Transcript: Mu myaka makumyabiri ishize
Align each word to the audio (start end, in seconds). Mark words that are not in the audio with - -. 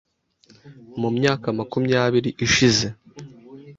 Mu 0.99 1.09
myaka 1.17 1.47
makumyabiri 1.57 2.29
ishize 2.45 2.87